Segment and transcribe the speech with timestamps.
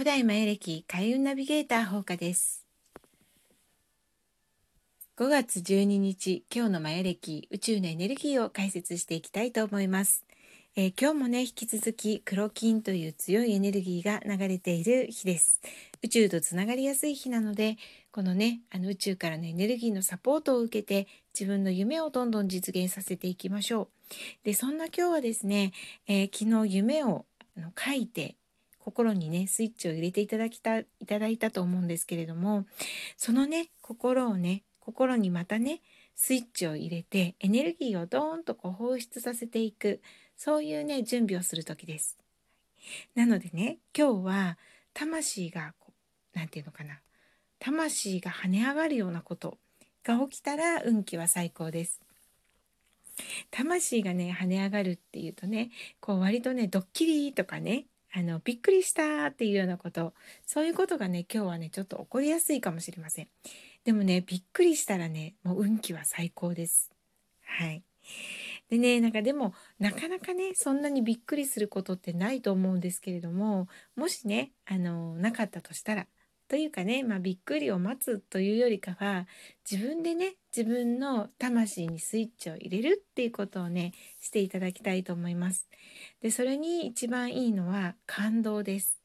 [0.00, 2.64] 古代マヤ暦開運ナビゲーター放課です。
[5.18, 10.24] 5月12日今日のマヤ暦宇宙のエネルギーを解説していきたいと思います、
[10.74, 15.60] えー、今日もね引き続き黒金という強いエネルギーが流れている日です。
[16.02, 17.76] 宇宙とつながりやすい日なので
[18.10, 23.88] このねあの宇宙からのエネルギーのサポートを受けて自分の夢をどんどん実現させていきましょう。
[24.44, 25.72] でそんな今日はですね、
[26.06, 27.26] えー、昨日夢を
[27.78, 28.36] 書いて
[28.82, 32.66] 心にねスイッチを入れていただきたいただいたと思うんですけれども
[33.16, 35.80] そのね心をね心にまたね
[36.16, 40.00] スイッチを入れてエネルギーをドーンとこう放出させていく
[40.36, 42.18] そういうね準備をする時です。
[43.14, 44.58] なのでね今日は
[44.94, 45.74] 魂が
[46.34, 47.00] 何て言うのかな
[47.58, 49.58] 魂が跳ね上がるようなこと
[50.02, 52.00] が起きたら運気は最高です。
[53.50, 60.14] 魂がね跳ね上がるっていうとねこう割とねドッキリとかねあのびっくりしたっていうようなこと。
[60.46, 63.28] そういうことがね今日はねちょっと起こりやすいかもしれません。
[63.84, 66.90] でもねびっくりしたらねもう運気は最高です。
[67.44, 67.82] はい。
[68.68, 76.06] でねなんかでもなかなかねそんなにびっくりすることってないと思うんですけれどももしねあのなかったとしたら
[76.48, 79.26] というかね、まあ、びっくりを待つというよりかは
[79.70, 85.68] 自分でね自分の魂にスイッチを入れるっていうことをねしていただきたいと思います。
[86.20, 89.00] でそれに一番いいのは感動です。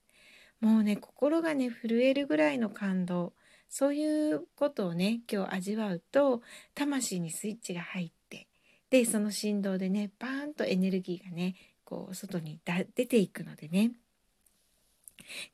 [0.59, 3.33] もうね心がね震えるぐらいの感動
[3.69, 6.41] そういうことをね今日味わうと
[6.73, 8.47] 魂にスイッチが入って
[8.89, 12.59] でその振動でねバーンとエネルギーがねこう外に
[12.95, 13.91] 出ていくのでね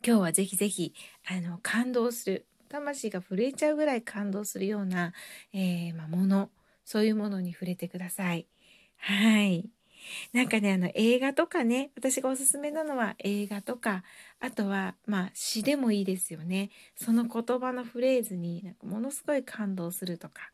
[0.05, 0.93] 今日はぜひぜひ
[1.27, 5.13] あの感動する魂が震えちゃうぐらい感動するような、
[5.53, 6.49] えー、まあ、もの
[6.85, 8.47] そういうものに触れてください。
[8.97, 9.69] はい。
[10.33, 14.03] なんかねあの映画とかね私がおすすめなのは映画とか
[14.39, 20.51] あとはまあ詩でもいいですよねその言葉のフレーズになんかものすごい感動するとか。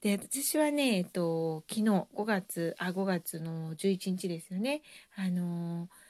[0.00, 4.80] で私はね、えっと、昨日5月あ5月の11日ですよね
[5.16, 6.05] あのー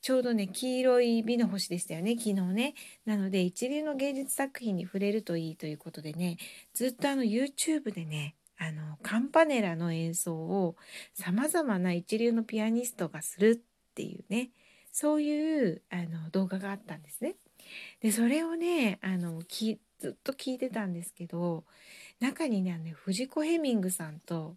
[0.00, 2.16] ちょうどね黄色い美の星でしたよね。
[2.16, 2.74] 昨日ね。
[3.04, 6.36] なので一流の芸術作品に触れるといいということでね。
[6.74, 10.76] ずっとあの YouTube でねあのカンパネラの演奏を
[11.14, 14.50] さまざまな一流のピアニストがするっていうね。
[14.92, 17.36] そういうあの動画があったんですね。
[18.00, 21.64] でそれをねあのきずっと聞いてたんですけど
[22.20, 24.56] 中にねあの藤子ヘミングさんと、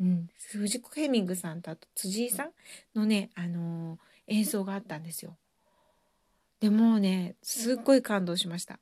[0.00, 2.50] うん、藤子ヘミングさんとあと辻井さん
[2.94, 3.98] のねあの
[4.30, 5.36] 演奏があったんですよ。
[6.60, 8.78] でもうねすっごい感動しました。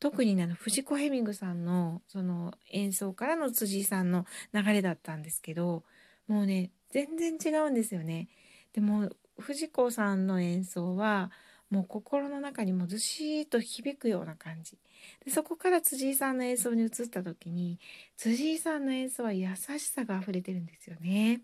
[0.00, 5.84] 特にね藤子ヘミングさんのその演奏からの辻井さんの流れだったんですけど
[6.26, 8.28] もうね全然違うんですよね。
[8.72, 11.30] でも藤子さんの演奏は
[11.70, 14.78] もう心の中にもずしーっと響くような感じ
[15.24, 17.80] でそこから辻井さんの演奏に移った時に
[18.16, 21.42] 辻井さんの演奏は優しさが溢れてるんですよね。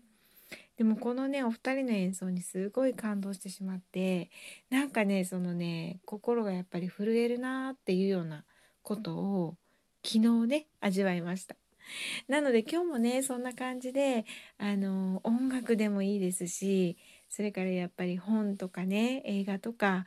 [0.77, 4.31] でもこのねお二人の演奏にすごい感動してしまって
[4.69, 8.43] なんかねそのね心がやっぱり震えるなーっていうような
[8.81, 9.55] ことを
[10.03, 11.55] 昨日ね味わいました。
[12.27, 14.25] なので今日もねそんな感じで
[14.57, 16.97] あの音楽でもいいですし
[17.29, 20.05] それからやっぱり本とかね映画とか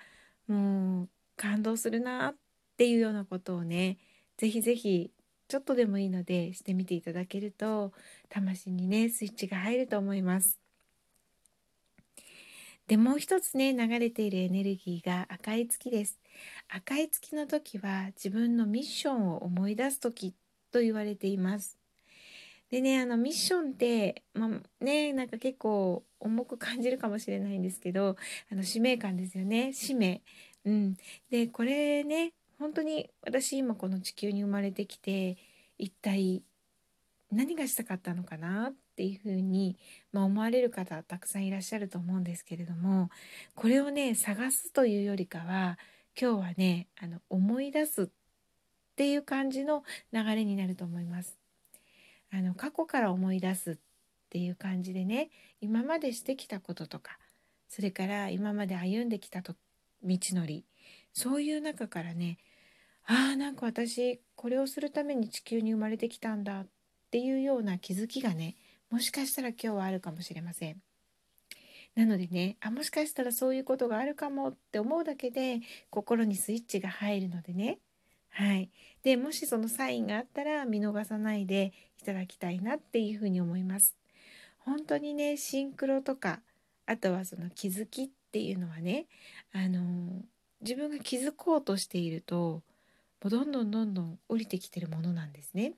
[0.49, 2.35] もう感動するなっ
[2.77, 3.99] ていうようなことをね
[4.39, 5.11] ぜひぜひ
[5.49, 7.93] ちょっとでもいいのでしてみていただけると
[8.29, 10.59] 魂にねスイッチが入ると思います。
[12.89, 16.21] でもう一つね流れているエネルギーが赤い月です。
[16.69, 20.35] 赤い月の時は自分のミッションを思い出す時
[20.71, 21.79] と言われています。
[22.71, 28.17] でねあのミッションって、まあ、ねなんか結構重く感じるかもしれないんですけど
[28.51, 30.23] あの使命感ですよね使命。
[30.65, 30.97] うん、
[31.31, 35.37] でこれね本当に私今この地球に生まれてきて
[35.79, 36.43] 一体
[37.31, 39.77] 何がしたかったのかなっていうふうに、
[40.13, 43.11] まあ、思われる方たくさんいらっしゃると思うんですけれども
[43.55, 45.79] これをね探すというよりかは
[46.19, 48.09] 今日はねあの思い出すっ
[48.97, 51.37] ていう感じの流れになると思います。
[52.33, 53.77] あの過去から思い出すっ
[54.31, 55.31] ていう感じでね
[55.61, 57.19] 今までしてきたこととか
[57.69, 59.55] それから今まで歩んできたと
[60.03, 60.65] 道のり
[61.13, 62.39] そういう中からね
[63.07, 66.67] ああなんか私これをするために地球に生まれてきたんだっ
[67.11, 68.57] ていうような気づきがね
[68.91, 70.77] もしかしたら今日はあるかもしれません。
[71.95, 77.79] なのでねあもしかしたらそういうことがあるかもって思うだけで心にスイッチが入るのでね
[78.29, 78.71] はい
[79.03, 81.73] でもしそのサインがあったら見逃さないで
[82.03, 83.97] いただきたいなっていうふうに思います。
[84.59, 86.41] 本当にねシンクロとか
[86.85, 89.07] あとはその気づきっていうのはね
[89.53, 90.23] あの
[90.61, 92.63] 自分が気づこうとしていると
[93.27, 95.75] うどんどんどんどん降りてきてるものなんですね。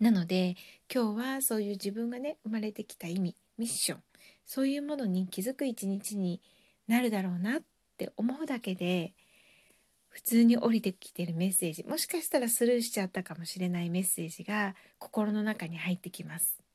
[0.00, 0.56] なので
[0.92, 4.02] 今日はそういう自分がね生まれてきた意味ミッション
[4.44, 6.40] そういうものに気づく一日に
[6.86, 7.62] なるだろうなっ
[7.96, 9.12] て思うだけで
[10.08, 16.67] 普通に降りてきてるメッセージもしかしたらスルーしちゃったかもしれないメッセージが心の中に入ってきます。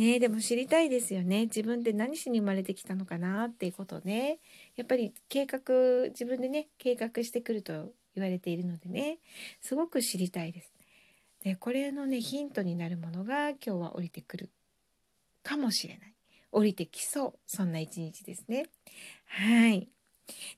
[0.00, 1.42] ねでも知りたいですよね。
[1.42, 4.38] 自分って何しに生まれてきたのかなっていうことね。
[4.76, 9.18] やっぱり計画自分でね計画してくると言われているのでね。
[9.60, 10.72] すごく知りたいです。
[11.44, 14.50] でこれのねヒントになるものが今日は降りてくる
[15.42, 16.14] かもしれない。
[16.50, 17.32] 降りてきそう。
[17.46, 18.64] そんな一日ですね。
[19.26, 19.88] はい。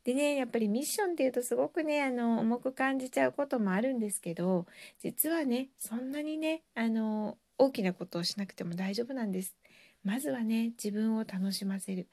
[0.04, 4.66] でねやっぱりミッションっていうとすごくねあの重く感じちゃうこともあるんですけど
[5.00, 9.56] 実はねそんなにねあの大きなことをしなくても大丈夫なんです。
[10.04, 12.08] まずはね自分を楽しませる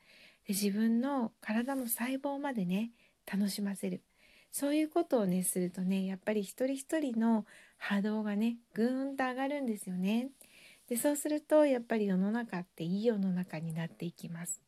[0.47, 2.91] で自分の体の細胞までね
[3.31, 4.01] 楽しませる
[4.51, 7.45] そういうことをねするとねやっぱり一人一人の
[7.77, 10.30] 波動がねぐーんと上がるんですよね。
[10.88, 14.62] でそうするとやっぱり世の中っていい世の中になっていきます。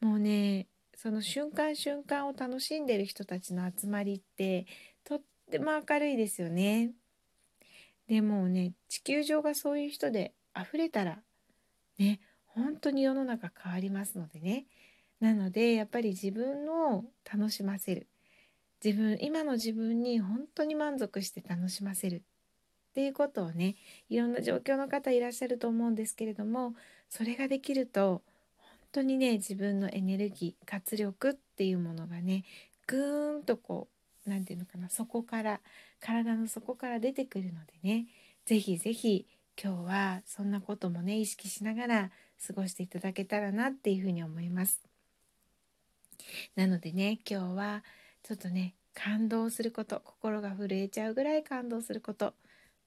[0.00, 4.66] もうねその瞬間瞬間を楽しんでる人たちの集まりって
[5.04, 6.90] とっても明るいですよね。
[8.08, 11.18] でもね地球上がそういう人で溢れたら
[11.98, 14.66] ね本当に世の中変わりますのでね。
[15.20, 18.08] なのでやっぱり自分を楽しませる。
[18.84, 22.22] 自分今の自分に本当に満足して楽しませる。
[22.90, 23.76] っていうことをね
[24.08, 26.74] いろんな状況の方いらっしゃると思うんですけれども
[27.08, 28.22] それができると
[28.56, 32.44] 本当にね自分のエネルギー活力っていうものがね
[32.88, 33.97] ぐーんとこう
[34.28, 35.60] 何て言うのかなそこから
[36.00, 38.06] 体の底から出てくるのでね
[38.46, 39.26] 是非是非
[39.60, 42.10] 今日はそんなこともね意識しながら
[42.46, 44.80] 過ごしていただけたらなっていうふうに思います。
[46.54, 47.84] なのでね今日は
[48.22, 52.34] ちょっとね感動すること心が震えちゃうぐらい感動すること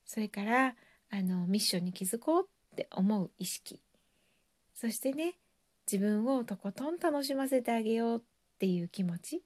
[0.05, 0.75] それから
[1.09, 3.81] あのミッションに気づこうって思う意識
[4.75, 5.35] そしてね
[5.91, 8.21] 自分をとことん楽しませてあげようっ
[8.59, 9.41] ていう気持ち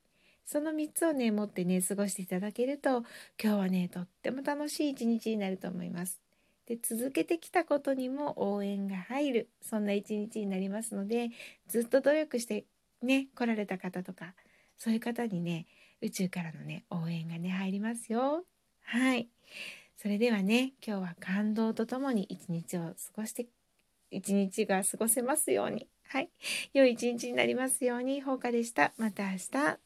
[0.45, 3.03] その3つをね持ってね過ごしていただけると
[3.42, 6.21] 今日はねとっても楽しい一日になると思います。
[6.68, 11.30] で続けてきたことにも応援が入るそんな一日になりますので
[11.68, 12.65] ずっと努力して
[13.03, 14.33] ね来られた方とか
[14.77, 15.68] そういう方にね
[16.01, 18.44] 宇宙からのね応援がね入りますよ。
[18.83, 19.27] はい。
[19.97, 23.47] それではね今日は感動とともに一日を過ごして
[24.12, 25.88] 一日が過ごせますように。
[26.07, 26.30] はい。
[26.74, 28.21] 良い一日になりますように。
[28.21, 28.94] ほうかでした。
[28.97, 29.85] また明日。